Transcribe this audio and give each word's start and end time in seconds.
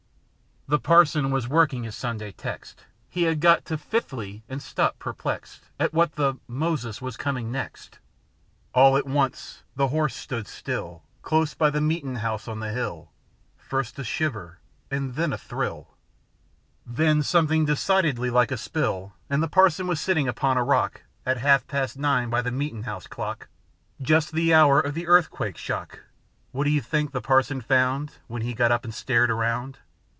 The 0.67 0.79
parson 0.79 1.31
was 1.31 1.49
working 1.49 1.83
his 1.83 1.95
Sunday's 1.97 2.35
text 2.37 2.85
â 3.13 3.25
Had 3.27 3.41
got 3.41 3.65
to 3.65 3.77
fifthly, 3.77 4.43
and 4.47 4.63
stopped 4.63 4.99
perplexed 4.99 5.63
At 5.77 5.91
what 5.93 6.13
the 6.15 6.35
â 6.35 6.39
Moses 6.47 6.99
â 6.99 7.01
was 7.01 7.17
coming 7.17 7.51
next. 7.51 7.99
All 8.73 8.95
at 8.95 9.05
once 9.05 9.63
the 9.75 9.89
horse 9.89 10.15
stood 10.15 10.47
still. 10.47 11.03
Close 11.23 11.53
by 11.53 11.71
the 11.71 11.81
meet'n' 11.81 12.19
house 12.19 12.47
on 12.47 12.61
the 12.61 12.71
hilL 12.71 13.11
The 13.69 13.69
Ballad 13.69 13.85
of 13.87 13.95
the 13.95 14.01
Oysterman 14.03 14.05
688 14.05 14.05
â 14.05 14.05
^First 14.05 14.05
a 14.05 14.15
shiver, 14.15 14.59
and 14.89 15.15
then 15.15 15.33
a 15.33 15.37
thrill, 15.37 15.97
Then 16.85 17.21
something 17.21 17.65
decidedly 17.65 18.29
like 18.29 18.51
a 18.51 18.55
spill 18.55 19.11
â 19.11 19.11
And 19.29 19.43
the 19.43 19.49
parson 19.49 19.87
was 19.87 19.99
sitting 19.99 20.29
upon 20.29 20.55
a 20.55 20.63
rock 20.63 21.01
At 21.25 21.39
half 21.39 21.67
past 21.67 21.97
nine 21.97 22.29
by 22.29 22.41
the 22.41 22.49
meet'n' 22.49 22.83
house 22.83 23.07
clock 23.07 23.49
â 23.99 24.03
Just 24.05 24.31
the 24.31 24.53
hour 24.53 24.79
of 24.79 24.93
the 24.93 25.07
earthquake 25.07 25.57
shock! 25.57 25.97
â 25.97 26.01
What 26.53 26.63
do 26.63 26.69
you 26.69 26.81
think 26.81 27.11
the 27.11 27.19
parson 27.19 27.59
found. 27.59 28.19
When 28.27 28.41
he 28.43 28.53
got 28.53 28.71
up 28.71 28.85
and 28.85 28.93
stared 28.93 29.29
around! 29.29 29.79